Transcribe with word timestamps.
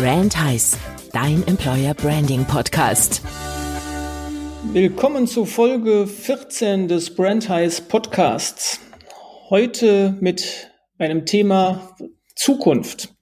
Brand 0.00 0.42
Heiß, 0.42 0.78
dein 1.12 1.46
Employer 1.46 1.92
Branding 1.92 2.46
Podcast. 2.46 3.20
Willkommen 4.72 5.26
zu 5.26 5.44
Folge 5.44 6.06
14 6.06 6.88
des 6.88 7.14
Brand 7.14 7.50
Heiß 7.50 7.82
Podcasts. 7.82 8.80
Heute 9.50 10.16
mit 10.22 10.70
einem 10.96 11.26
Thema 11.26 11.94
Zukunft. 12.34 13.14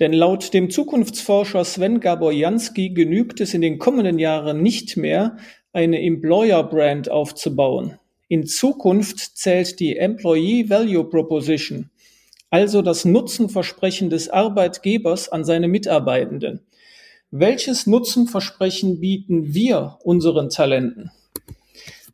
Denn 0.00 0.14
laut 0.14 0.54
dem 0.54 0.70
Zukunftsforscher 0.70 1.66
Sven 1.66 2.00
Gaborjanski 2.00 2.94
genügt 2.94 3.42
es 3.42 3.52
in 3.52 3.60
den 3.60 3.78
kommenden 3.78 4.18
Jahren 4.18 4.62
nicht 4.62 4.96
mehr, 4.96 5.36
eine 5.74 6.00
Employer 6.00 6.62
Brand 6.62 7.10
aufzubauen. 7.10 7.98
In 8.28 8.46
Zukunft 8.46 9.36
zählt 9.36 9.80
die 9.80 9.98
Employee 9.98 10.70
Value 10.70 11.04
Proposition, 11.04 11.90
also 12.50 12.82
das 12.82 13.04
Nutzenversprechen 13.04 14.10
des 14.10 14.28
Arbeitgebers 14.28 15.28
an 15.28 15.44
seine 15.44 15.68
Mitarbeitenden. 15.68 16.60
Welches 17.30 17.86
Nutzenversprechen 17.86 19.00
bieten 19.00 19.52
wir 19.52 19.98
unseren 20.04 20.48
Talenten? 20.48 21.10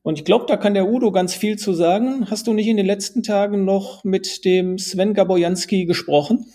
Und 0.03 0.19
ich 0.19 0.25
glaube, 0.25 0.47
da 0.49 0.57
kann 0.57 0.75
der 0.75 0.89
Udo 0.89 1.13
ganz 1.13 1.35
viel 1.35 1.59
zu 1.59 1.75
sagen. 1.75 2.29
Hast 2.29 2.47
du 2.47 2.55
nicht 2.55 2.67
in 2.67 2.77
den 2.77 2.87
letzten 2.87 3.23
Tagen 3.23 3.65
noch 3.65 4.03
mit 4.05 4.45
dem 4.45 4.79
Sven 4.79 5.15
Gabojanski 5.15 5.85
gesprochen? 5.85 6.47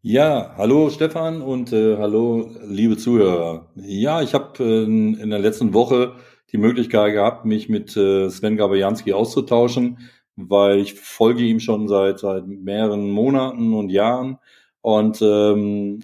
Ja, 0.00 0.54
hallo 0.56 0.90
Stefan 0.90 1.42
und 1.42 1.72
äh, 1.72 1.96
hallo 1.96 2.50
liebe 2.64 2.96
Zuhörer. 2.96 3.66
Ja, 3.74 4.22
ich 4.22 4.32
habe 4.32 4.64
äh, 4.64 4.84
in 4.84 5.28
der 5.28 5.40
letzten 5.40 5.74
Woche 5.74 6.14
die 6.50 6.56
Möglichkeit 6.56 7.12
gehabt, 7.12 7.44
mich 7.44 7.68
mit 7.68 7.94
äh, 7.96 8.30
Sven 8.30 8.56
Gabojanski 8.56 9.12
auszutauschen 9.12 9.98
weil 10.46 10.78
ich 10.78 10.94
folge 10.94 11.42
ihm 11.42 11.58
schon 11.58 11.88
seit, 11.88 12.20
seit 12.20 12.46
mehreren 12.46 13.10
Monaten 13.10 13.74
und 13.74 13.90
Jahren 13.90 14.38
und 14.80 15.20
ähm, 15.20 16.00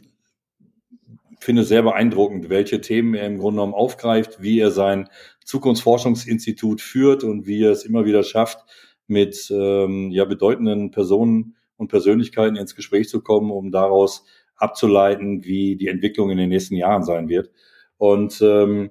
finde 1.38 1.62
es 1.62 1.68
sehr 1.68 1.82
beeindruckend, 1.82 2.48
welche 2.48 2.80
Themen 2.80 3.14
er 3.14 3.26
im 3.26 3.38
Grunde 3.38 3.58
genommen 3.58 3.74
aufgreift, 3.74 4.42
wie 4.42 4.58
er 4.58 4.72
sein 4.72 5.08
Zukunftsforschungsinstitut 5.44 6.80
führt 6.80 7.22
und 7.22 7.46
wie 7.46 7.62
er 7.62 7.70
es 7.70 7.84
immer 7.84 8.06
wieder 8.06 8.24
schafft, 8.24 8.58
mit 9.06 9.52
ähm, 9.54 10.10
ja, 10.10 10.24
bedeutenden 10.24 10.90
Personen 10.90 11.54
und 11.76 11.88
Persönlichkeiten 11.88 12.56
ins 12.56 12.74
Gespräch 12.74 13.08
zu 13.08 13.20
kommen, 13.20 13.52
um 13.52 13.70
daraus 13.70 14.24
abzuleiten, 14.56 15.44
wie 15.44 15.76
die 15.76 15.88
Entwicklung 15.88 16.30
in 16.30 16.38
den 16.38 16.48
nächsten 16.48 16.74
Jahren 16.74 17.04
sein 17.04 17.28
wird. 17.28 17.52
Und 17.98 18.40
ähm, 18.40 18.90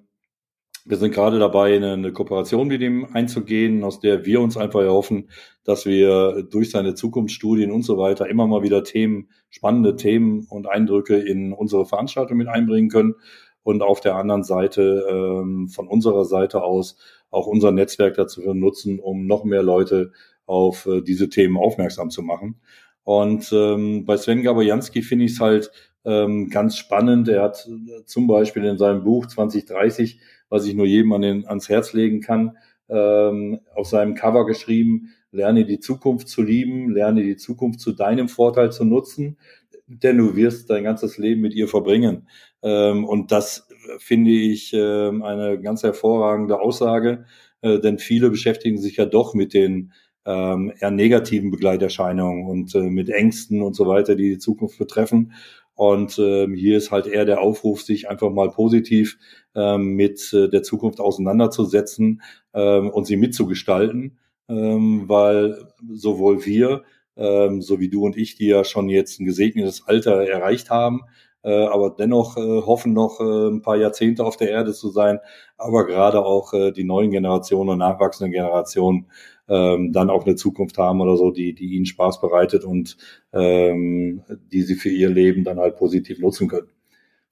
wir 0.86 0.98
sind 0.98 1.14
gerade 1.14 1.40
dabei, 1.40 1.76
eine, 1.76 1.94
eine, 1.94 2.12
Kooperation 2.12 2.68
mit 2.68 2.82
ihm 2.82 3.08
einzugehen, 3.14 3.84
aus 3.84 4.00
der 4.00 4.26
wir 4.26 4.42
uns 4.42 4.58
einfach 4.58 4.82
erhoffen, 4.82 5.30
dass 5.64 5.86
wir 5.86 6.44
durch 6.44 6.72
seine 6.72 6.94
Zukunftsstudien 6.94 7.72
und 7.72 7.84
so 7.84 7.98
weiter 7.98 8.28
immer 8.28 8.48
mal 8.48 8.64
wieder 8.64 8.84
Themen, 8.84 9.30
spannende 9.50 9.96
Themen 9.96 10.46
und 10.50 10.68
Eindrücke 10.68 11.16
in 11.16 11.54
unsere 11.54 11.86
Veranstaltung 11.86 12.38
mit 12.38 12.50
einbringen 12.50 12.90
können 12.90 13.16
und 13.64 13.82
auf 13.82 14.02
der 14.02 14.16
anderen 14.16 14.44
Seite 14.44 15.06
ähm, 15.10 15.70
von 15.70 15.88
unserer 15.88 16.26
Seite 16.26 16.64
aus 16.64 16.98
auch 17.32 17.48
unser 17.48 17.72
Netzwerk 17.72 18.16
dazu 18.16 18.42
nutzen, 18.54 19.00
um 19.00 19.26
noch 19.26 19.46
mehr 19.46 19.64
Leute 19.64 20.12
auf 20.46 20.86
äh, 20.86 21.02
diese 21.02 21.30
Themen 21.30 21.58
aufmerksam 21.58 22.10
zu 22.10 22.22
machen. 22.22 22.60
Und 23.04 23.52
ähm, 23.54 24.06
bei 24.06 24.18
Sven 24.18 24.44
Gabojanski 24.44 25.02
finde 25.02 25.26
ich 25.26 25.34
es 25.34 25.40
halt 25.40 25.72
ähm, 26.06 26.50
ganz 26.50 26.78
spannend. 26.78 27.28
Er 27.28 27.44
hat 27.44 27.68
äh, 27.68 28.04
zum 28.06 28.28
Beispiel 28.28 28.64
in 28.66 28.78
seinem 28.78 29.04
Buch 29.04 29.26
2030 29.28 30.20
was 30.54 30.68
ich 30.68 30.76
nur 30.76 30.86
jedem 30.86 31.14
an 31.14 31.24
den, 31.24 31.48
ans 31.48 31.68
Herz 31.68 31.94
legen 31.94 32.22
kann, 32.22 32.58
ähm, 32.88 33.60
auf 33.74 33.88
seinem 33.88 34.14
Cover 34.14 34.46
geschrieben, 34.46 35.10
lerne 35.32 35.66
die 35.66 35.80
Zukunft 35.80 36.28
zu 36.28 36.44
lieben, 36.44 36.92
lerne 36.92 37.24
die 37.24 37.38
Zukunft 37.38 37.80
zu 37.80 37.92
deinem 37.92 38.30
Vorteil 38.30 38.72
zu 38.72 38.86
nutzen, 38.86 39.40
denn 39.88 40.20
du 40.20 40.36
wirst 40.36 40.70
dein 40.70 40.84
ganzes 40.84 41.18
Leben 41.18 41.42
mit 41.42 41.56
ihr 41.56 41.68
verbringen. 41.68 42.28
Ähm, 42.62 43.04
und 43.04 43.32
das 43.32 43.68
finde 43.98 44.30
ich 44.30 44.72
äh, 44.76 45.10
eine 45.10 45.60
ganz 45.60 45.82
hervorragende 45.82 46.60
Aussage, 46.60 47.26
äh, 47.62 47.80
denn 47.80 47.98
viele 47.98 48.30
beschäftigen 48.30 48.78
sich 48.78 48.98
ja 48.98 49.08
doch 49.08 49.34
mit 49.34 49.56
den 49.56 49.92
ähm, 50.26 50.72
eher 50.80 50.92
negativen 50.92 51.50
Begleiterscheinungen 51.50 52.46
und 52.46 52.76
äh, 52.76 52.82
mit 52.82 53.10
Ängsten 53.10 53.64
und 53.64 53.76
so 53.76 53.88
weiter, 53.88 54.16
die 54.16 54.30
die 54.30 54.38
Zukunft 54.38 54.78
betreffen. 54.78 55.34
Und 55.76 56.20
ähm, 56.20 56.54
hier 56.54 56.78
ist 56.78 56.92
halt 56.92 57.08
eher 57.08 57.26
der 57.26 57.42
Aufruf, 57.42 57.82
sich 57.82 58.10
einfach 58.10 58.30
mal 58.30 58.52
positiv 58.52 59.18
ähm, 59.56 59.96
mit 59.96 60.32
äh, 60.34 60.50
der 60.50 60.64
Zukunft 60.64 61.00
auseinanderzusetzen 61.00 62.22
ähm, 62.54 62.90
und 62.90 63.06
sie 63.06 63.18
mitzugestalten, 63.18 64.20
ähm, 64.50 65.04
weil 65.08 65.68
sowohl 65.92 66.46
wir, 66.46 66.84
ähm, 67.16 67.62
so 67.62 67.80
wie 67.80 67.90
du 67.90 68.06
und 68.06 68.18
ich, 68.18 68.36
die 68.36 68.48
ja 68.48 68.64
schon 68.64 68.90
jetzt 68.90 69.20
ein 69.20 69.26
gesegnetes 69.26 69.88
Alter 69.88 70.28
erreicht 70.28 70.70
haben, 70.70 71.02
aber 71.50 71.96
dennoch 71.98 72.38
äh, 72.38 72.62
hoffen 72.62 72.94
noch 72.94 73.20
äh, 73.20 73.50
ein 73.50 73.62
paar 73.62 73.78
Jahrzehnte 73.78 74.24
auf 74.26 74.38
der 74.38 74.50
Erde 74.50 74.74
zu 74.74 74.90
sein, 74.90 75.20
aber 75.58 75.86
gerade 75.86 76.26
auch 76.26 76.54
äh, 76.54 76.72
die 76.72 76.84
neuen 76.84 77.12
Generationen 77.12 77.72
und 77.72 77.80
nachwachsenden 77.80 78.32
Generationen 78.32 79.08
ähm, 79.48 79.92
dann 79.92 80.10
auch 80.10 80.26
eine 80.26 80.36
Zukunft 80.36 80.78
haben 80.78 81.02
oder 81.02 81.18
so, 81.18 81.32
die, 81.32 81.54
die 81.54 81.74
ihnen 81.74 81.86
Spaß 81.86 82.22
bereitet 82.22 82.64
und 82.64 82.98
ähm, 83.34 84.24
die 84.52 84.62
sie 84.62 84.76
für 84.76 84.90
ihr 84.90 85.10
Leben 85.10 85.44
dann 85.44 85.60
halt 85.60 85.76
positiv 85.76 86.20
nutzen 86.20 86.48
können. 86.48 86.70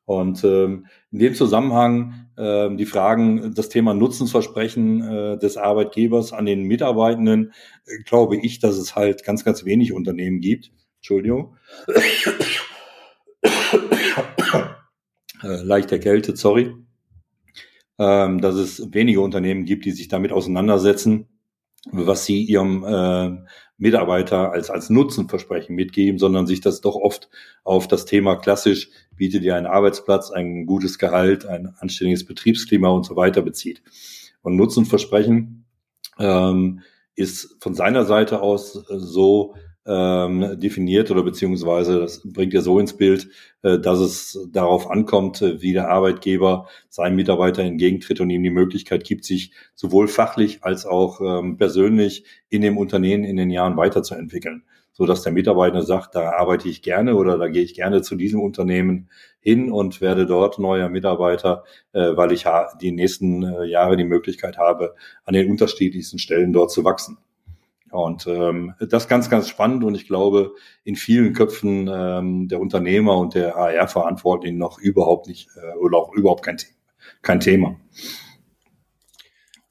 Und 0.05 0.43
ähm, 0.43 0.87
in 1.11 1.19
dem 1.19 1.35
Zusammenhang 1.35 2.27
ähm, 2.37 2.75
die 2.75 2.85
Fragen, 2.85 3.53
das 3.55 3.69
Thema 3.69 3.93
Nutzensversprechen 3.93 5.01
äh, 5.01 5.37
des 5.37 5.57
Arbeitgebers 5.57 6.33
an 6.33 6.45
den 6.45 6.63
Mitarbeitenden, 6.63 7.53
äh, 7.85 8.03
glaube 8.03 8.37
ich, 8.37 8.59
dass 8.59 8.77
es 8.77 8.95
halt 8.95 9.23
ganz, 9.23 9.45
ganz 9.45 9.63
wenig 9.63 9.93
Unternehmen 9.93 10.41
gibt. 10.41 10.71
Entschuldigung. 10.97 11.55
Äh, 15.43 15.63
leicht 15.63 15.91
erkältet, 15.91 16.37
sorry. 16.37 16.75
Ähm, 17.99 18.41
dass 18.41 18.55
es 18.55 18.93
wenige 18.93 19.21
Unternehmen 19.21 19.65
gibt, 19.65 19.85
die 19.85 19.91
sich 19.91 20.07
damit 20.07 20.31
auseinandersetzen 20.31 21.27
was 21.89 22.25
sie 22.25 22.43
ihrem 22.43 22.83
äh, 22.83 23.43
Mitarbeiter 23.77 24.51
als, 24.51 24.69
als 24.69 24.89
Nutzenversprechen 24.89 25.75
mitgeben, 25.75 26.19
sondern 26.19 26.45
sich 26.45 26.61
das 26.61 26.81
doch 26.81 26.95
oft 26.95 27.29
auf 27.63 27.87
das 27.87 28.05
Thema 28.05 28.35
klassisch, 28.35 28.89
bietet 29.15 29.43
dir 29.43 29.55
einen 29.55 29.65
Arbeitsplatz, 29.65 30.29
ein 30.31 30.65
gutes 30.65 30.99
Gehalt, 30.99 31.45
ein 31.45 31.73
anständiges 31.79 32.25
Betriebsklima 32.25 32.89
und 32.89 33.05
so 33.05 33.15
weiter 33.15 33.41
bezieht. 33.41 33.81
Und 34.43 34.55
Nutzenversprechen 34.55 35.65
ähm, 36.19 36.81
ist 37.15 37.57
von 37.59 37.73
seiner 37.73 38.05
Seite 38.05 38.41
aus 38.41 38.73
so 38.73 39.55
ähm, 39.85 40.59
definiert 40.59 41.09
oder 41.09 41.23
beziehungsweise 41.23 41.99
das 41.99 42.21
bringt 42.23 42.53
er 42.53 42.61
so 42.61 42.79
ins 42.79 42.95
Bild, 42.95 43.29
äh, 43.63 43.79
dass 43.79 43.99
es 43.99 44.47
darauf 44.51 44.89
ankommt, 44.89 45.41
äh, 45.41 45.61
wie 45.61 45.73
der 45.73 45.89
Arbeitgeber 45.89 46.67
seinem 46.89 47.15
Mitarbeiter 47.15 47.63
entgegentritt 47.63 48.21
und 48.21 48.29
ihm 48.29 48.43
die 48.43 48.51
Möglichkeit 48.51 49.03
gibt, 49.03 49.25
sich 49.25 49.51
sowohl 49.73 50.07
fachlich 50.07 50.63
als 50.63 50.85
auch 50.85 51.19
ähm, 51.21 51.57
persönlich 51.57 52.25
in 52.49 52.61
dem 52.61 52.77
Unternehmen 52.77 53.23
in 53.23 53.37
den 53.37 53.49
Jahren 53.49 53.75
weiterzuentwickeln, 53.75 54.63
so 54.91 55.05
dass 55.07 55.23
der 55.23 55.31
Mitarbeiter 55.31 55.81
sagt, 55.81 56.13
da 56.13 56.31
arbeite 56.31 56.69
ich 56.69 56.83
gerne 56.83 57.15
oder 57.15 57.39
da 57.39 57.47
gehe 57.47 57.63
ich 57.63 57.73
gerne 57.73 58.03
zu 58.03 58.15
diesem 58.15 58.39
Unternehmen 58.39 59.09
hin 59.39 59.71
und 59.71 59.99
werde 59.99 60.27
dort 60.27 60.59
neuer 60.59 60.89
Mitarbeiter, 60.89 61.63
äh, 61.93 62.15
weil 62.15 62.31
ich 62.33 62.45
die 62.81 62.91
nächsten 62.91 63.41
äh, 63.41 63.65
Jahre 63.65 63.97
die 63.97 64.03
Möglichkeit 64.03 64.59
habe, 64.59 64.93
an 65.25 65.33
den 65.33 65.49
unterschiedlichsten 65.49 66.19
Stellen 66.19 66.53
dort 66.53 66.69
zu 66.69 66.83
wachsen. 66.83 67.17
Und 67.91 68.25
ähm, 68.27 68.73
das 68.79 69.07
ganz, 69.07 69.29
ganz 69.29 69.49
spannend 69.49 69.83
und 69.83 69.95
ich 69.95 70.07
glaube, 70.07 70.53
in 70.83 70.95
vielen 70.95 71.33
Köpfen 71.33 71.89
ähm, 71.93 72.47
der 72.47 72.59
Unternehmer 72.59 73.17
und 73.17 73.35
der 73.35 73.57
AR-Verantwortlichen 73.57 74.57
noch 74.57 74.79
überhaupt 74.79 75.27
nicht 75.27 75.49
äh, 75.57 75.77
oder 75.77 75.97
auch 75.97 76.13
überhaupt 76.13 76.43
kein, 76.43 76.57
kein 77.21 77.39
Thema. 77.41 77.75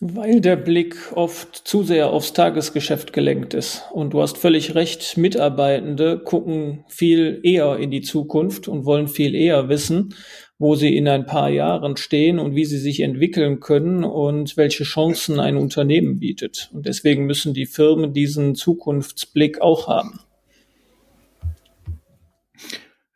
Weil 0.03 0.41
der 0.41 0.57
Blick 0.57 0.97
oft 1.15 1.55
zu 1.55 1.83
sehr 1.83 2.09
aufs 2.09 2.33
Tagesgeschäft 2.33 3.13
gelenkt 3.13 3.53
ist. 3.53 3.85
Und 3.93 4.15
du 4.15 4.23
hast 4.23 4.39
völlig 4.39 4.75
recht, 4.75 5.19
Mitarbeitende 5.19 6.19
gucken 6.19 6.85
viel 6.89 7.41
eher 7.43 7.77
in 7.77 7.91
die 7.91 8.01
Zukunft 8.01 8.67
und 8.67 8.87
wollen 8.87 9.09
viel 9.09 9.35
eher 9.35 9.69
wissen, 9.69 10.15
wo 10.61 10.75
sie 10.75 10.95
in 10.95 11.09
ein 11.09 11.25
paar 11.25 11.49
Jahren 11.49 11.97
stehen 11.97 12.39
und 12.39 12.55
wie 12.55 12.67
sie 12.67 12.77
sich 12.77 13.01
entwickeln 13.01 13.61
können 13.61 14.05
und 14.05 14.59
welche 14.59 14.85
Chancen 14.85 15.41
ein 15.41 15.57
Unternehmen 15.57 16.21
bietet. 16.21 16.71
Und 16.75 16.85
deswegen 16.85 17.25
müssen 17.25 17.55
die 17.55 17.65
Firmen 17.65 18.13
diesen 18.13 18.55
Zukunftsblick 18.55 19.63
auch 19.63 19.89
haben. 19.89 20.21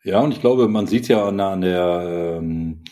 Ja, 0.02 0.20
und 0.20 0.32
ich 0.32 0.41
glaube, 0.41 0.69
man 0.69 0.87
sieht 0.87 1.06
ja 1.08 1.29
an, 1.29 1.38
an 1.38 1.61
der 1.61 2.38
ähm, 2.41 2.82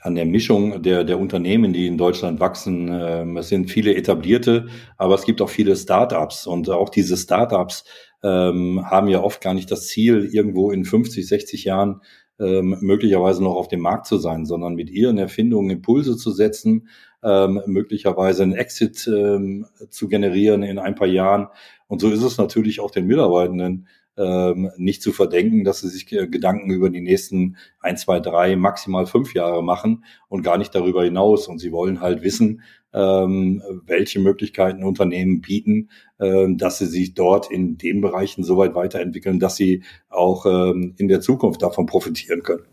an 0.00 0.14
der 0.14 0.24
Mischung 0.24 0.82
der, 0.82 1.04
der 1.04 1.20
Unternehmen, 1.20 1.74
die 1.74 1.86
in 1.86 1.98
Deutschland 1.98 2.40
wachsen. 2.40 2.88
Ähm, 2.90 3.36
es 3.36 3.48
sind 3.48 3.70
viele 3.70 3.94
etablierte, 3.94 4.68
aber 4.96 5.14
es 5.14 5.24
gibt 5.24 5.42
auch 5.42 5.50
viele 5.50 5.76
Startups 5.76 6.46
und 6.46 6.70
auch 6.70 6.88
diese 6.88 7.18
Startups 7.18 7.84
ähm, 8.22 8.82
haben 8.84 9.08
ja 9.08 9.22
oft 9.22 9.42
gar 9.42 9.52
nicht 9.52 9.70
das 9.70 9.86
Ziel, 9.88 10.30
irgendwo 10.32 10.70
in 10.70 10.86
50, 10.86 11.28
60 11.28 11.64
Jahren 11.64 12.00
ähm, 12.38 12.76
möglicherweise 12.80 13.42
noch 13.42 13.54
auf 13.54 13.68
dem 13.68 13.80
Markt 13.80 14.06
zu 14.06 14.18
sein, 14.18 14.46
sondern 14.46 14.74
mit 14.74 14.90
ihren 14.90 15.18
Erfindungen 15.18 15.70
Impulse 15.70 16.16
zu 16.16 16.30
setzen, 16.30 16.88
ähm, 17.22 17.60
möglicherweise 17.66 18.44
einen 18.44 18.52
Exit 18.52 19.08
ähm, 19.08 19.66
zu 19.90 20.08
generieren 20.08 20.62
in 20.62 20.78
ein 20.78 20.94
paar 20.94 21.08
Jahren. 21.08 21.48
Und 21.88 22.00
so 22.00 22.10
ist 22.10 22.22
es 22.22 22.38
natürlich 22.38 22.80
auch 22.80 22.90
den 22.90 23.06
Mitarbeitenden 23.06 23.88
ähm, 24.18 24.70
nicht 24.76 25.02
zu 25.02 25.12
verdenken, 25.12 25.64
dass 25.64 25.80
sie 25.80 25.88
sich 25.88 26.10
äh, 26.12 26.26
Gedanken 26.26 26.70
über 26.70 26.90
die 26.90 27.00
nächsten 27.00 27.56
ein, 27.80 27.96
zwei, 27.96 28.20
drei, 28.20 28.56
maximal 28.56 29.06
fünf 29.06 29.34
Jahre 29.34 29.62
machen 29.62 30.04
und 30.28 30.42
gar 30.42 30.58
nicht 30.58 30.74
darüber 30.74 31.04
hinaus. 31.04 31.48
Und 31.48 31.58
sie 31.58 31.72
wollen 31.72 32.00
halt 32.00 32.22
wissen, 32.22 32.62
ähm, 32.92 33.62
welche 33.86 34.18
Möglichkeiten 34.18 34.82
Unternehmen 34.82 35.40
bieten, 35.40 35.90
ähm, 36.20 36.58
dass 36.58 36.78
sie 36.78 36.86
sich 36.86 37.14
dort 37.14 37.50
in 37.50 37.78
den 37.78 38.00
Bereichen 38.00 38.42
so 38.42 38.56
weit 38.56 38.74
weiterentwickeln, 38.74 39.38
dass 39.38 39.56
sie 39.56 39.82
auch 40.08 40.46
ähm, 40.46 40.94
in 40.98 41.08
der 41.08 41.20
Zukunft 41.20 41.62
davon 41.62 41.86
profitieren 41.86 42.42
können. 42.42 42.64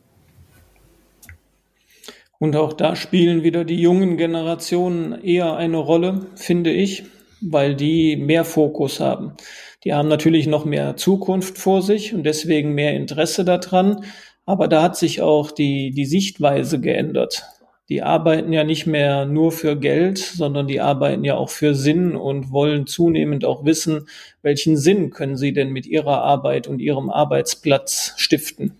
Und 2.37 2.55
auch 2.55 2.73
da 2.73 2.95
spielen 2.95 3.43
wieder 3.43 3.63
die 3.63 3.79
jungen 3.79 4.17
Generationen 4.17 5.13
eher 5.23 5.55
eine 5.55 5.77
Rolle, 5.77 6.27
finde 6.35 6.71
ich, 6.71 7.03
weil 7.51 7.75
die 7.75 8.15
mehr 8.15 8.45
Fokus 8.45 8.99
haben. 8.99 9.33
Die 9.83 9.93
haben 9.93 10.07
natürlich 10.07 10.47
noch 10.47 10.65
mehr 10.65 10.97
Zukunft 10.97 11.57
vor 11.57 11.81
sich 11.81 12.13
und 12.13 12.23
deswegen 12.23 12.73
mehr 12.73 12.93
Interesse 12.93 13.45
daran. 13.45 14.03
Aber 14.45 14.67
da 14.67 14.81
hat 14.81 14.97
sich 14.97 15.21
auch 15.21 15.51
die, 15.51 15.91
die 15.91 16.05
Sichtweise 16.05 16.79
geändert. 16.79 17.43
Die 17.87 18.01
arbeiten 18.01 18.51
ja 18.51 18.63
nicht 18.63 18.87
mehr 18.87 19.25
nur 19.25 19.51
für 19.51 19.77
Geld, 19.77 20.17
sondern 20.17 20.67
die 20.67 20.81
arbeiten 20.81 21.23
ja 21.23 21.35
auch 21.35 21.51
für 21.51 21.75
Sinn 21.75 22.15
und 22.15 22.51
wollen 22.51 22.87
zunehmend 22.87 23.45
auch 23.45 23.63
wissen, 23.63 24.07
welchen 24.41 24.75
Sinn 24.75 25.11
können 25.11 25.37
sie 25.37 25.53
denn 25.53 25.69
mit 25.69 25.85
ihrer 25.85 26.23
Arbeit 26.23 26.67
und 26.67 26.79
ihrem 26.79 27.11
Arbeitsplatz 27.11 28.13
stiften. 28.17 28.73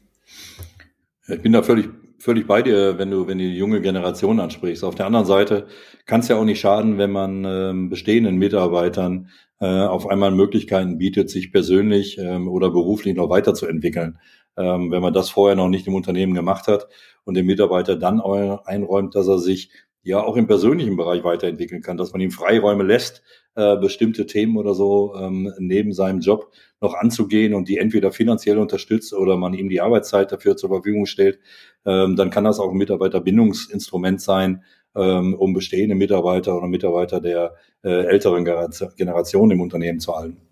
Ich 1.27 1.41
bin 1.41 1.53
da 1.53 1.62
völlig 1.62 1.89
völlig 2.25 2.48
bei 2.48 2.63
dir, 2.63 2.98
wenn 2.98 3.12
du, 3.12 3.27
wenn 3.27 3.38
du 3.38 3.45
die 3.45 3.56
junge 3.56 3.81
Generation 3.81 4.39
ansprichst. 4.39 4.83
Auf 4.83 4.95
der 4.95 5.06
anderen 5.06 5.27
Seite 5.27 5.68
kann 6.07 6.22
es 6.22 6.27
ja 6.27 6.38
auch 6.38 6.44
nicht 6.44 6.60
schaden, 6.60 6.98
wenn 6.98 7.12
man 7.12 7.45
ähm, 7.45 7.89
bestehenden 7.89 8.38
Mitarbeitern 8.38 9.30
äh, 9.60 9.68
auf 9.68 10.10
einmal 10.10 10.31
Möglichkeiten 10.31 10.98
bietet, 10.98 11.30
sich 11.30 11.51
persönlich 11.51 12.18
ähm, 12.18 12.48
oder 12.48 12.72
beruflich 12.72 13.16
noch 13.16 13.30
weiterzuentwickeln. 13.30 14.18
Ähm, 14.57 14.89
wenn 14.89 15.04
man 15.04 15.13
das 15.13 15.30
vorher 15.30 15.56
noch 15.56 15.69
nicht 15.69 15.86
im 15.86 15.94
Unternehmen 15.94 16.33
gemacht 16.33 16.68
hat 16.68 16.88
und 17.25 17.36
dem 17.36 17.45
Mitarbeiter 17.45 17.95
dann 17.95 18.19
einräumt, 18.19 19.13
dass 19.13 19.27
er 19.27 19.38
sich 19.38 19.69
ja 20.06 20.24
auch 20.24 20.38
im 20.38 20.46
persönlichen 20.46 20.96
Bereich 20.96 21.24
weiterentwickeln 21.24 21.81
kann, 21.81 21.98
dass 21.98 22.13
man 22.13 22.22
ihm 22.22 22.30
Freiräume 22.30 22.84
lässt, 22.84 23.24
äh, 23.56 23.75
bestimmte 23.75 24.28
Themen 24.28 24.56
oder 24.56 24.75
so 24.75 25.16
ähm, 25.16 25.52
neben 25.57 25.94
seinem 25.94 26.19
Job 26.19 26.52
noch 26.80 26.94
anzugehen 26.94 27.56
und 27.56 27.68
die 27.68 27.80
entweder 27.80 28.12
finanziell 28.12 28.60
unterstützt 28.60 29.13
oder 29.13 29.36
man 29.36 29.56
ihm 29.56 29.68
die 29.68 29.81
Arbeitszeit 29.81 30.31
dafür 30.31 30.57
zur 30.57 30.69
Verfügung 30.69 31.07
stellt, 31.07 31.40
ähm, 31.86 32.16
dann 32.16 32.30
kann 32.30 32.44
das 32.44 32.60
auch 32.60 32.69
ein 32.69 32.78
Mitarbeiterbindungsinstrument 32.78 34.22
sein, 34.22 34.63
ähm, 34.96 35.34
um 35.34 35.54
bestehende 35.54 35.96
Mitarbeiter 35.96 36.56
oder 36.56 36.68
Mitarbeiter 36.68 37.19
der 37.19 37.56
äh, 37.84 38.06
älteren 38.06 38.46
Generation 38.46 39.50
im 39.50 39.60
Unternehmen 39.60 40.00
zu 40.00 40.16
halten. 40.16 40.44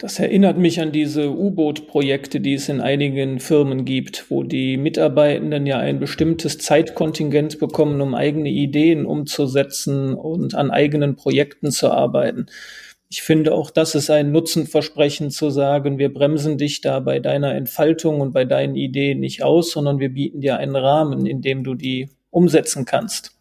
Das 0.00 0.18
erinnert 0.18 0.56
mich 0.56 0.80
an 0.80 0.92
diese 0.92 1.30
U-Boot-Projekte, 1.30 2.40
die 2.40 2.54
es 2.54 2.70
in 2.70 2.80
einigen 2.80 3.38
Firmen 3.38 3.84
gibt, 3.84 4.30
wo 4.30 4.42
die 4.42 4.78
Mitarbeitenden 4.78 5.66
ja 5.66 5.76
ein 5.76 6.00
bestimmtes 6.00 6.56
Zeitkontingent 6.56 7.58
bekommen, 7.58 8.00
um 8.00 8.14
eigene 8.14 8.48
Ideen 8.48 9.04
umzusetzen 9.04 10.14
und 10.14 10.54
an 10.54 10.70
eigenen 10.70 11.16
Projekten 11.16 11.70
zu 11.70 11.90
arbeiten. 11.90 12.46
Ich 13.10 13.20
finde 13.20 13.52
auch, 13.52 13.70
das 13.70 13.94
ist 13.94 14.08
ein 14.08 14.32
Nutzenversprechen 14.32 15.30
zu 15.30 15.50
sagen, 15.50 15.98
wir 15.98 16.14
bremsen 16.14 16.56
dich 16.56 16.80
da 16.80 17.00
bei 17.00 17.18
deiner 17.18 17.54
Entfaltung 17.54 18.22
und 18.22 18.32
bei 18.32 18.46
deinen 18.46 18.76
Ideen 18.76 19.20
nicht 19.20 19.42
aus, 19.42 19.70
sondern 19.70 19.98
wir 19.98 20.08
bieten 20.08 20.40
dir 20.40 20.56
einen 20.56 20.76
Rahmen, 20.76 21.26
in 21.26 21.42
dem 21.42 21.62
du 21.62 21.74
die 21.74 22.08
umsetzen 22.30 22.86
kannst. 22.86 23.36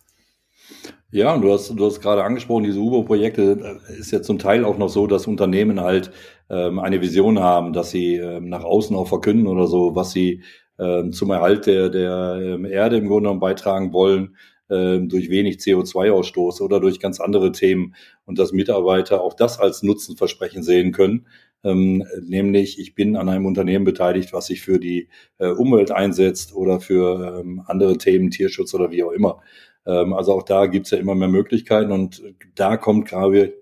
Ja, 1.11 1.33
und 1.33 1.41
du 1.41 1.51
hast, 1.51 1.69
du 1.69 1.85
hast 1.85 2.01
gerade 2.01 2.23
angesprochen, 2.23 2.65
diese 2.65 2.79
UBO-Projekte 2.79 3.79
äh, 3.89 3.99
ist 3.99 4.11
ja 4.11 4.21
zum 4.21 4.37
Teil 4.37 4.63
auch 4.63 4.77
noch 4.77 4.89
so, 4.89 5.07
dass 5.07 5.25
Unternehmen 5.25 5.79
halt 5.79 6.11
ähm, 6.49 6.79
eine 6.79 7.01
Vision 7.01 7.39
haben, 7.39 7.73
dass 7.73 7.91
sie 7.91 8.15
ähm, 8.15 8.49
nach 8.49 8.63
außen 8.63 8.95
auch 8.95 9.07
verkünden 9.07 9.47
oder 9.47 9.67
so, 9.67 9.95
was 9.95 10.11
sie 10.11 10.43
ähm, 10.79 11.11
zum 11.11 11.31
Erhalt 11.31 11.65
der, 11.65 11.89
der 11.89 12.39
ähm, 12.41 12.65
Erde 12.65 12.97
im 12.97 13.07
Grunde 13.07 13.23
genommen 13.23 13.39
beitragen 13.39 13.93
wollen, 13.93 14.35
ähm, 14.69 15.09
durch 15.09 15.29
wenig 15.29 15.57
CO2-Ausstoß 15.57 16.61
oder 16.61 16.79
durch 16.79 16.99
ganz 16.99 17.19
andere 17.19 17.51
Themen 17.51 17.95
und 18.25 18.39
dass 18.39 18.51
Mitarbeiter 18.53 19.21
auch 19.21 19.33
das 19.33 19.59
als 19.59 19.83
Nutzenversprechen 19.83 20.63
sehen 20.63 20.91
können. 20.91 21.27
Ähm, 21.63 22.05
nämlich, 22.21 22.79
ich 22.79 22.95
bin 22.95 23.17
an 23.17 23.27
einem 23.27 23.45
Unternehmen 23.45 23.83
beteiligt, 23.83 24.31
was 24.31 24.45
sich 24.45 24.61
für 24.61 24.79
die 24.79 25.09
äh, 25.39 25.49
Umwelt 25.49 25.91
einsetzt 25.91 26.55
oder 26.55 26.79
für 26.79 27.39
ähm, 27.41 27.61
andere 27.65 27.97
Themen, 27.97 28.31
Tierschutz 28.31 28.73
oder 28.73 28.91
wie 28.91 29.03
auch 29.03 29.11
immer. 29.11 29.41
Ähm, 29.85 30.13
also 30.13 30.33
auch 30.33 30.43
da 30.43 30.65
gibt's 30.67 30.91
ja 30.91 30.97
immer 30.97 31.15
mehr 31.15 31.27
Möglichkeiten 31.27 31.91
und 31.91 32.21
da 32.55 32.77
kommt 32.77 33.07
gerade 33.07 33.53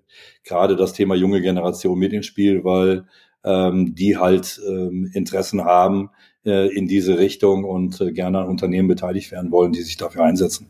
gerade 0.44 0.76
das 0.76 0.92
Thema 0.92 1.14
junge 1.14 1.40
Generation 1.40 1.98
mit 1.98 2.12
ins 2.12 2.26
Spiel, 2.26 2.64
weil 2.64 3.04
ähm, 3.44 3.94
die 3.94 4.16
halt 4.16 4.60
ähm, 4.66 5.10
Interessen 5.14 5.64
haben 5.64 6.10
äh, 6.44 6.74
in 6.74 6.88
diese 6.88 7.18
Richtung 7.18 7.64
und 7.64 8.00
äh, 8.00 8.12
gerne 8.12 8.40
an 8.40 8.48
Unternehmen 8.48 8.88
beteiligt 8.88 9.30
werden 9.30 9.50
wollen, 9.50 9.72
die 9.72 9.82
sich 9.82 9.96
dafür 9.96 10.24
einsetzen. 10.24 10.68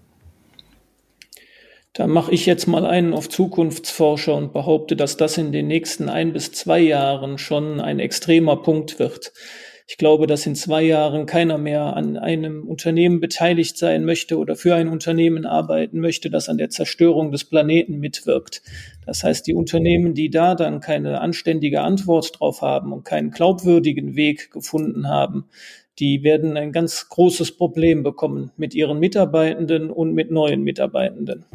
Da 1.94 2.06
mache 2.06 2.33
ich 2.33 2.47
jetzt 2.47 2.69
mal 2.69 2.87
einen 2.87 3.12
auf 3.12 3.29
Zukunftsforscher 3.29 4.37
und 4.37 4.53
behaupte, 4.53 4.94
dass 4.94 5.17
das 5.17 5.37
in 5.37 5.51
den 5.51 5.67
nächsten 5.67 6.09
ein 6.09 6.33
bis 6.33 6.53
zwei 6.53 6.79
Jahren 6.79 7.39
schon 7.39 7.81
ein 7.81 7.99
extremer 7.99 8.56
Punkt 8.56 8.99
wird. 8.99 9.33
Ich 9.90 9.96
glaube, 9.96 10.26
dass 10.26 10.44
in 10.44 10.55
zwei 10.55 10.82
Jahren 10.82 11.25
keiner 11.25 11.56
mehr 11.56 11.96
an 11.96 12.19
einem 12.19 12.69
Unternehmen 12.69 13.20
beteiligt 13.20 13.79
sein 13.79 14.05
möchte 14.05 14.37
oder 14.37 14.55
für 14.55 14.75
ein 14.75 14.87
Unternehmen 14.87 15.46
arbeiten 15.46 16.00
möchte, 16.00 16.29
das 16.29 16.50
an 16.50 16.58
der 16.58 16.69
Zerstörung 16.69 17.32
des 17.32 17.44
Planeten 17.44 17.99
mitwirkt. 17.99 18.61
Das 19.06 19.25
heißt, 19.25 19.46
die 19.46 19.55
Unternehmen, 19.55 20.12
die 20.12 20.29
da 20.29 20.55
dann 20.55 20.81
keine 20.81 21.23
anständige 21.23 21.81
Antwort 21.81 22.38
drauf 22.38 22.61
haben 22.61 22.93
und 22.93 23.06
keinen 23.06 23.31
glaubwürdigen 23.31 24.14
Weg 24.14 24.50
gefunden 24.50 25.08
haben, 25.08 25.46
die 25.99 26.23
werden 26.23 26.58
ein 26.58 26.73
ganz 26.73 27.08
großes 27.08 27.56
Problem 27.56 28.02
bekommen 28.02 28.52
mit 28.58 28.75
ihren 28.75 28.99
Mitarbeitenden 28.99 29.91
und 29.91 30.12
mit 30.12 30.31
neuen 30.31 30.64
Mitarbeitenden. 30.64 31.46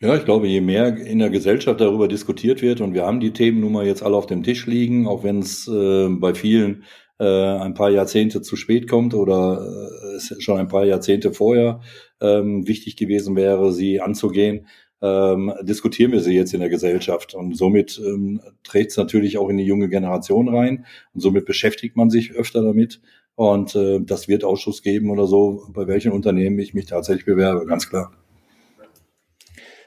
Ja, 0.00 0.14
ich 0.14 0.26
glaube, 0.26 0.48
je 0.48 0.60
mehr 0.60 0.98
in 0.98 1.18
der 1.18 1.30
Gesellschaft 1.30 1.80
darüber 1.80 2.08
diskutiert 2.08 2.60
wird, 2.60 2.82
und 2.82 2.92
wir 2.92 3.06
haben 3.06 3.20
die 3.20 3.32
Themen 3.32 3.60
nun 3.60 3.72
mal 3.72 3.86
jetzt 3.86 4.02
alle 4.02 4.16
auf 4.18 4.26
dem 4.26 4.42
Tisch 4.42 4.66
liegen, 4.66 5.08
auch 5.08 5.24
wenn 5.24 5.38
es 5.38 5.66
äh, 5.66 6.08
bei 6.08 6.34
vielen 6.34 6.84
ein 7.24 7.74
paar 7.74 7.90
Jahrzehnte 7.90 8.42
zu 8.42 8.56
spät 8.56 8.88
kommt 8.88 9.14
oder 9.14 9.60
äh, 9.60 10.16
es 10.16 10.34
schon 10.38 10.58
ein 10.58 10.68
paar 10.68 10.84
Jahrzehnte 10.84 11.32
vorher 11.32 11.80
ähm, 12.20 12.66
wichtig 12.66 12.96
gewesen 12.96 13.36
wäre, 13.36 13.72
sie 13.72 14.00
anzugehen, 14.00 14.66
ähm, 15.00 15.52
diskutieren 15.62 16.12
wir 16.12 16.20
sie 16.20 16.34
jetzt 16.34 16.54
in 16.54 16.60
der 16.60 16.68
Gesellschaft. 16.68 17.34
Und 17.34 17.56
somit 17.56 18.00
ähm, 18.04 18.40
trägt 18.64 18.92
es 18.92 18.96
natürlich 18.96 19.38
auch 19.38 19.48
in 19.48 19.56
die 19.56 19.64
junge 19.64 19.88
Generation 19.88 20.48
rein. 20.48 20.86
Und 21.14 21.20
somit 21.20 21.44
beschäftigt 21.44 21.96
man 21.96 22.10
sich 22.10 22.32
öfter 22.32 22.62
damit. 22.62 23.00
Und 23.34 23.76
äh, 23.76 24.00
das 24.00 24.26
wird 24.28 24.42
Ausschuss 24.42 24.82
geben 24.82 25.10
oder 25.10 25.26
so, 25.26 25.68
bei 25.72 25.86
welchen 25.86 26.10
Unternehmen 26.12 26.58
ich 26.58 26.74
mich 26.74 26.86
tatsächlich 26.86 27.24
bewerbe, 27.24 27.66
ganz 27.66 27.88
klar. 27.88 28.12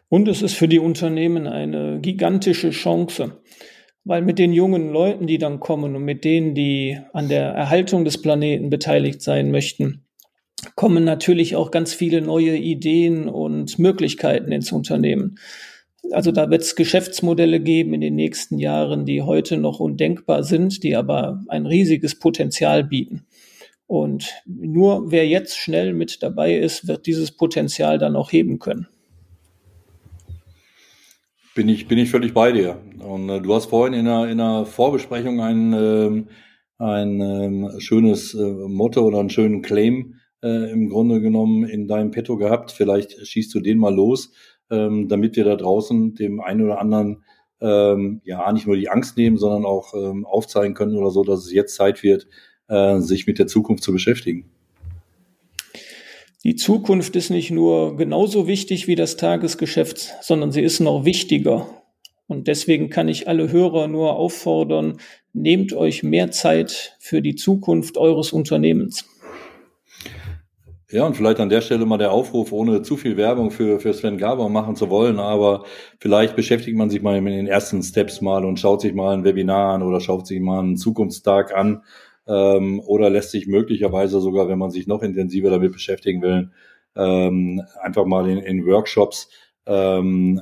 Und 0.08 0.28
es 0.28 0.42
ist 0.42 0.56
für 0.56 0.68
die 0.68 0.80
Unternehmen 0.80 1.48
eine 1.48 2.00
gigantische 2.02 2.72
Chance. 2.72 3.42
Weil 4.04 4.22
mit 4.24 4.40
den 4.40 4.52
jungen 4.52 4.92
Leuten, 4.92 5.28
die 5.28 5.38
dann 5.38 5.60
kommen 5.60 5.96
und 5.96 6.04
mit 6.04 6.24
denen, 6.24 6.56
die 6.56 6.98
an 7.14 7.30
der 7.30 7.50
Erhaltung 7.52 8.04
des 8.04 8.22
Planeten 8.22 8.70
beteiligt 8.70 9.22
sein 9.22 9.52
möchten, 9.52 10.06
kommen 10.76 11.04
natürlich 11.04 11.56
auch 11.56 11.72
ganz 11.72 11.94
viele 11.94 12.22
neue 12.22 12.58
Ideen 12.58 13.28
und 13.28 13.80
Möglichkeiten 13.80 14.52
ins 14.52 14.72
Unternehmen. 14.72 15.38
Also 16.12 16.32
da 16.32 16.50
wird 16.50 16.64
es 16.64 16.76
Geschäftsmodelle 16.76 17.60
geben 17.60 17.94
in 17.94 18.02
den 18.02 18.16
nächsten 18.16 18.58
Jahren, 18.58 19.06
die 19.06 19.22
heute 19.22 19.58
noch 19.58 19.80
undenkbar 19.80 20.44
sind, 20.44 20.84
die 20.84 20.96
aber 20.96 21.42
ein 21.48 21.66
riesiges 21.66 22.18
Potenzial 22.18 22.84
bieten. 22.84 23.26
Und 23.86 24.34
nur 24.46 25.12
wer 25.12 25.28
jetzt 25.28 25.58
schnell 25.58 25.94
mit 25.94 26.24
dabei 26.24 26.56
ist, 26.56 26.88
wird 26.88 27.06
dieses 27.06 27.32
Potenzial 27.32 27.98
dann 27.98 28.16
auch 28.16 28.32
heben 28.32 28.58
können. 28.58 28.88
Bin 31.54 31.68
ich, 31.68 31.88
bin 31.88 31.98
ich 31.98 32.10
völlig 32.10 32.34
bei 32.34 32.54
dir. 32.54 32.78
Und 33.00 33.28
äh, 33.30 33.42
du 33.42 33.54
hast 33.54 33.66
vorhin 33.66 33.94
in 33.94 34.08
einer, 34.08 34.30
in 34.30 34.40
einer 34.40 34.66
Vorbesprechung 34.66 35.42
ein, 35.42 35.74
ähm, 35.74 36.28
ein 36.78 37.20
ähm, 37.20 37.80
schönes 37.80 38.34
äh, 38.34 38.42
Motto 38.42 39.02
oder 39.02 39.20
einen 39.20 39.30
schönen 39.30 39.62
Claim 39.62 40.16
äh, 40.42 40.72
im 40.72 40.88
Grunde 40.88 41.20
genommen 41.20 41.66
in 41.66 41.90
deinem 41.90 42.12
Petto 42.12 42.38
gehabt. 42.38 42.72
Vielleicht 42.72 43.28
schießt 43.28 43.54
du 43.54 43.60
den 43.60 43.80
mal 43.80 43.94
los, 43.94 44.32
ähm, 44.70 45.10
damit 45.10 45.36
wir 45.36 45.44
da 45.44 45.58
draußen 45.58 46.16
dem 46.16 46.40
einen 46.40 46.62
oder 46.62 46.80
anderen 46.80 47.26
ähm, 47.60 48.22
ja 48.24 48.50
nicht 48.54 48.66
nur 48.66 48.78
die 48.78 48.90
Angst 48.90 49.18
nehmen, 49.18 49.38
sondern 49.38 49.66
auch 49.66 49.94
ähm, 49.94 50.26
aufzeigen 50.26 50.74
können 50.74 50.96
oder 50.96 51.12
so, 51.12 51.26
dass 51.26 51.46
es 51.46 51.52
jetzt 51.52 51.76
Zeit 51.76 52.02
wird, 52.02 52.28
äh, 52.70 53.00
sich 53.00 53.28
mit 53.28 53.40
der 53.40 53.48
Zukunft 53.48 53.84
zu 53.84 53.92
beschäftigen. 53.92 54.50
Die 56.44 56.56
Zukunft 56.56 57.16
ist 57.16 57.30
nicht 57.30 57.52
nur 57.52 57.96
genauso 57.98 58.48
wichtig 58.48 58.88
wie 58.88 58.96
das 58.96 59.16
Tagesgeschäft, 59.16 60.16
sondern 60.22 60.52
sie 60.52 60.64
ist 60.64 60.80
noch 60.80 61.06
wichtiger. 61.06 61.68
Und 62.26 62.48
deswegen 62.48 62.90
kann 62.90 63.10
ich 63.10 63.28
alle 63.28 63.52
Hörer 63.52 63.88
nur 63.88 64.16
auffordern, 64.16 64.98
nehmt 65.34 65.74
euch 65.74 66.02
mehr 66.02 66.32
Zeit 66.32 66.98
für 67.00 67.22
die 67.22 67.36
Zukunft 67.36 67.98
eures 67.98 68.34
Unternehmens. 68.34 69.06
Ja, 70.90 71.06
und 71.06 71.16
vielleicht 71.16 71.40
an 71.40 71.50
der 71.50 71.62
Stelle 71.62 71.86
mal 71.86 72.00
der 72.00 72.12
Aufruf, 72.12 72.52
ohne 72.52 72.82
zu 72.82 72.98
viel 72.98 73.18
Werbung 73.18 73.52
für, 73.52 73.80
für 73.80 73.94
Sven 73.94 74.18
Gaber 74.18 74.50
machen 74.50 74.76
zu 74.76 74.90
wollen, 74.90 75.20
aber 75.20 75.64
vielleicht 76.00 76.36
beschäftigt 76.36 76.76
man 76.76 76.90
sich 76.90 77.02
mal 77.04 77.22
mit 77.22 77.34
den 77.34 77.48
ersten 77.48 77.84
Steps 77.84 78.20
mal 78.20 78.44
und 78.44 78.60
schaut 78.60 78.82
sich 78.82 78.94
mal 78.94 79.16
ein 79.16 79.24
Webinar 79.24 79.76
an 79.76 79.84
oder 79.84 80.02
schaut 80.02 80.26
sich 80.26 80.42
mal 80.42 80.60
einen 80.60 80.76
Zukunftstag 80.76 81.56
an 81.56 81.84
ähm, 82.32 82.80
oder 82.80 83.10
lässt 83.10 83.32
sich 83.32 83.48
möglicherweise 83.48 84.22
sogar, 84.22 84.48
wenn 84.48 84.60
man 84.60 84.72
sich 84.72 84.88
noch 84.88 85.04
intensiver 85.04 85.50
damit 85.50 85.74
beschäftigen 85.74 86.22
will, 86.22 86.52
ähm, 86.96 87.62
einfach 87.82 88.06
mal 88.06 88.30
in, 88.30 88.38
in 88.38 88.66
Workshops 88.66 89.30
ähm, 89.66 90.42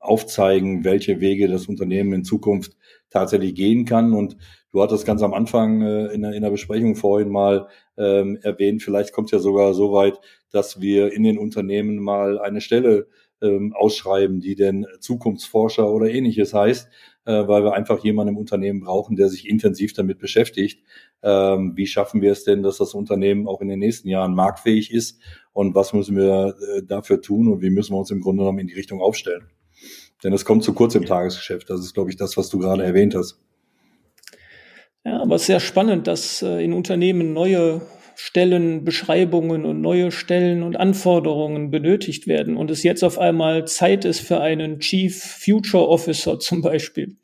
aufzeigen, 0.00 0.84
welche 0.84 1.20
Wege 1.20 1.48
das 1.48 1.66
Unternehmen 1.66 2.12
in 2.12 2.24
Zukunft 2.24 2.76
tatsächlich 3.08 3.54
gehen 3.54 3.86
kann. 3.86 4.12
Und 4.12 4.36
du 4.70 4.82
hattest 4.82 5.06
ganz 5.06 5.22
am 5.22 5.32
Anfang 5.32 5.80
äh, 5.80 6.06
in, 6.08 6.22
der, 6.22 6.32
in 6.32 6.42
der 6.42 6.50
Besprechung 6.50 6.94
vorhin 6.94 7.30
mal 7.30 7.68
ähm, 7.96 8.38
erwähnt, 8.42 8.82
vielleicht 8.82 9.12
kommt 9.12 9.28
es 9.28 9.32
ja 9.32 9.38
sogar 9.38 9.72
so 9.72 9.92
weit, 9.92 10.20
dass 10.50 10.80
wir 10.80 11.12
in 11.12 11.22
den 11.22 11.38
Unternehmen 11.38 12.02
mal 12.02 12.38
eine 12.38 12.60
Stelle 12.60 13.06
ähm, 13.40 13.72
ausschreiben, 13.74 14.40
die 14.40 14.56
denn 14.56 14.86
Zukunftsforscher 15.00 15.90
oder 15.90 16.10
ähnliches 16.10 16.52
heißt, 16.52 16.88
äh, 17.26 17.46
weil 17.46 17.64
wir 17.64 17.74
einfach 17.74 18.02
jemanden 18.04 18.34
im 18.34 18.38
Unternehmen 18.38 18.80
brauchen, 18.80 19.16
der 19.16 19.28
sich 19.28 19.48
intensiv 19.48 19.92
damit 19.92 20.18
beschäftigt. 20.18 20.82
Ähm, 21.22 21.72
wie 21.76 21.86
schaffen 21.86 22.20
wir 22.20 22.32
es 22.32 22.44
denn, 22.44 22.62
dass 22.62 22.78
das 22.78 22.94
Unternehmen 22.94 23.48
auch 23.48 23.60
in 23.60 23.68
den 23.68 23.78
nächsten 23.78 24.08
Jahren 24.08 24.34
marktfähig 24.34 24.92
ist 24.92 25.20
und 25.52 25.74
was 25.74 25.92
müssen 25.92 26.16
wir 26.16 26.54
äh, 26.76 26.82
dafür 26.82 27.20
tun 27.20 27.48
und 27.48 27.62
wie 27.62 27.70
müssen 27.70 27.94
wir 27.94 27.98
uns 27.98 28.10
im 28.10 28.20
Grunde 28.20 28.42
genommen 28.42 28.58
in 28.58 28.66
die 28.66 28.74
Richtung 28.74 29.00
aufstellen? 29.00 29.48
Denn 30.22 30.32
es 30.32 30.44
kommt 30.44 30.64
zu 30.64 30.72
kurz 30.72 30.94
im 30.94 31.04
Tagesgeschäft. 31.04 31.68
Das 31.68 31.80
ist, 31.80 31.94
glaube 31.94 32.10
ich, 32.10 32.16
das, 32.16 32.36
was 32.36 32.48
du 32.48 32.58
gerade 32.58 32.82
erwähnt 32.82 33.14
hast. 33.14 33.40
Ja, 35.04 35.20
aber 35.20 35.34
es 35.34 35.42
ist 35.42 35.46
sehr 35.48 35.60
spannend, 35.60 36.06
dass 36.06 36.42
äh, 36.42 36.64
in 36.64 36.72
Unternehmen 36.72 37.34
neue 37.34 37.82
Stellenbeschreibungen 38.16 39.64
und 39.64 39.80
neue 39.80 40.10
Stellen 40.10 40.62
und 40.62 40.76
Anforderungen 40.76 41.70
benötigt 41.70 42.26
werden 42.26 42.56
und 42.56 42.70
es 42.70 42.82
jetzt 42.82 43.02
auf 43.02 43.18
einmal 43.18 43.66
Zeit 43.66 44.04
ist 44.04 44.20
für 44.20 44.40
einen 44.40 44.80
Chief 44.80 45.22
Future 45.22 45.88
Officer 45.88 46.38
zum 46.38 46.62
Beispiel. 46.62 47.16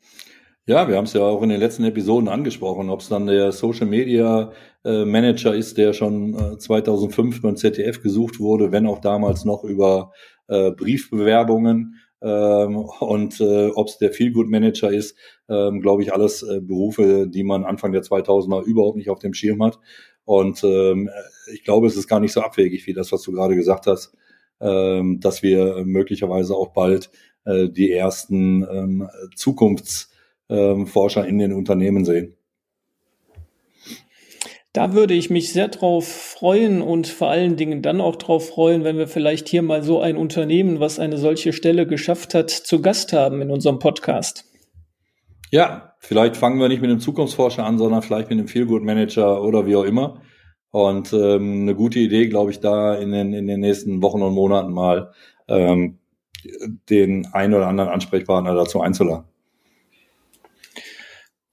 Ja, 0.67 0.87
wir 0.87 0.95
haben 0.95 1.05
es 1.05 1.13
ja 1.13 1.21
auch 1.21 1.41
in 1.41 1.49
den 1.49 1.59
letzten 1.59 1.83
Episoden 1.83 2.29
angesprochen, 2.29 2.89
ob 2.89 3.01
es 3.01 3.09
dann 3.09 3.25
der 3.25 3.51
Social 3.51 3.87
Media 3.87 4.51
äh, 4.85 5.05
Manager 5.05 5.55
ist, 5.55 5.77
der 5.77 5.93
schon 5.93 6.35
äh, 6.35 6.57
2005 6.57 7.41
beim 7.41 7.55
ZDF 7.55 8.01
gesucht 8.01 8.39
wurde, 8.39 8.71
wenn 8.71 8.85
auch 8.85 8.99
damals 8.99 9.43
noch 9.43 9.63
über 9.63 10.11
äh, 10.47 10.71
Briefbewerbungen 10.71 11.95
ähm, 12.21 12.75
und 12.99 13.41
äh, 13.41 13.69
ob 13.69 13.87
es 13.87 13.97
der 13.97 14.11
Feelgood 14.11 14.49
Manager 14.49 14.91
ist, 14.91 15.17
ähm, 15.49 15.81
glaube 15.81 16.03
ich, 16.03 16.13
alles 16.13 16.43
äh, 16.43 16.61
Berufe, 16.61 17.27
die 17.27 17.43
man 17.43 17.63
Anfang 17.63 17.91
der 17.91 18.03
2000er 18.03 18.63
überhaupt 18.63 18.97
nicht 18.97 19.09
auf 19.09 19.19
dem 19.19 19.33
Schirm 19.33 19.63
hat. 19.63 19.79
Und 20.25 20.63
ähm, 20.63 21.09
ich 21.53 21.63
glaube, 21.63 21.87
es 21.87 21.95
ist 21.97 22.07
gar 22.07 22.19
nicht 22.19 22.33
so 22.33 22.41
abwegig 22.41 22.85
wie 22.87 22.93
das, 22.93 23.11
was 23.11 23.21
du 23.23 23.31
gerade 23.31 23.55
gesagt 23.55 23.87
hast, 23.87 24.13
ähm, 24.59 25.19
dass 25.19 25.43
wir 25.43 25.83
möglicherweise 25.85 26.55
auch 26.55 26.69
bald 26.73 27.09
äh, 27.45 27.69
die 27.69 27.91
ersten 27.91 28.63
ähm, 28.63 29.09
Zukunftsforscher 29.35 31.23
ähm, 31.23 31.29
in 31.29 31.39
den 31.39 31.53
Unternehmen 31.53 32.05
sehen. 32.05 32.35
Da 34.73 34.93
würde 34.93 35.13
ich 35.13 35.29
mich 35.29 35.51
sehr 35.51 35.67
drauf 35.67 36.07
freuen 36.07 36.81
und 36.81 37.05
vor 37.05 37.29
allen 37.29 37.57
Dingen 37.57 37.81
dann 37.81 37.99
auch 37.99 38.15
drauf 38.15 38.47
freuen, 38.47 38.85
wenn 38.85 38.97
wir 38.97 39.07
vielleicht 39.07 39.49
hier 39.49 39.63
mal 39.63 39.83
so 39.83 39.99
ein 39.99 40.15
Unternehmen, 40.15 40.79
was 40.79 40.97
eine 40.97 41.17
solche 41.17 41.51
Stelle 41.51 41.85
geschafft 41.85 42.33
hat, 42.33 42.49
zu 42.49 42.81
Gast 42.81 43.11
haben 43.11 43.41
in 43.41 43.51
unserem 43.51 43.79
Podcast. 43.79 44.45
Ja, 45.49 45.90
vielleicht 46.01 46.35
fangen 46.35 46.59
wir 46.59 46.67
nicht 46.67 46.81
mit 46.81 46.89
einem 46.89 46.99
Zukunftsforscher 46.99 47.65
an, 47.65 47.77
sondern 47.77 48.01
vielleicht 48.01 48.29
mit 48.29 48.37
einem 48.37 48.47
Feelgood 48.47 48.83
Manager 48.83 49.41
oder 49.41 49.65
wie 49.65 49.75
auch 49.75 49.85
immer. 49.85 50.21
Und 50.71 51.13
ähm, 51.13 51.61
eine 51.61 51.75
gute 51.75 51.99
Idee, 51.99 52.27
glaube 52.27 52.51
ich, 52.51 52.59
da 52.59 52.95
in 52.95 53.11
den, 53.11 53.33
in 53.33 53.47
den 53.47 53.59
nächsten 53.59 54.01
Wochen 54.01 54.21
und 54.21 54.33
Monaten 54.33 54.73
mal 54.73 55.11
ähm, 55.47 55.99
den 56.89 57.27
einen 57.33 57.53
oder 57.53 57.67
anderen 57.67 57.89
Ansprechpartner 57.89 58.55
dazu 58.55 58.81
einzuladen. 58.81 59.25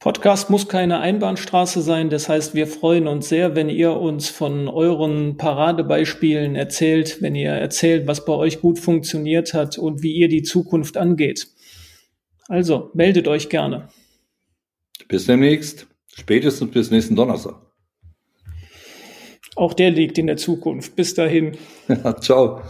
Podcast 0.00 0.48
muss 0.48 0.68
keine 0.68 1.00
Einbahnstraße 1.00 1.82
sein. 1.82 2.08
Das 2.08 2.28
heißt, 2.28 2.54
wir 2.54 2.68
freuen 2.68 3.08
uns 3.08 3.28
sehr, 3.28 3.56
wenn 3.56 3.68
ihr 3.68 3.94
uns 3.94 4.28
von 4.28 4.68
euren 4.68 5.36
Paradebeispielen 5.36 6.54
erzählt, 6.54 7.20
wenn 7.20 7.34
ihr 7.34 7.50
erzählt, 7.50 8.06
was 8.06 8.24
bei 8.24 8.32
euch 8.32 8.60
gut 8.60 8.78
funktioniert 8.78 9.54
hat 9.54 9.76
und 9.76 10.04
wie 10.04 10.12
ihr 10.12 10.28
die 10.28 10.44
Zukunft 10.44 10.96
angeht. 10.96 11.48
Also 12.46 12.90
meldet 12.94 13.26
euch 13.26 13.48
gerne. 13.48 13.88
Bis 15.08 15.26
demnächst. 15.26 15.86
Spätestens 16.14 16.70
bis 16.70 16.90
nächsten 16.90 17.16
Donnerstag. 17.16 17.56
Auch 19.56 19.74
der 19.74 19.90
liegt 19.90 20.18
in 20.18 20.26
der 20.26 20.36
Zukunft. 20.36 20.94
Bis 20.94 21.14
dahin. 21.14 21.56
Ciao. 22.20 22.62